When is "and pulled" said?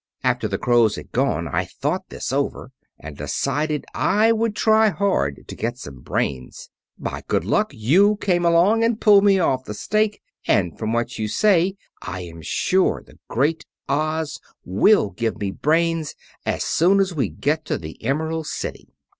8.83-9.23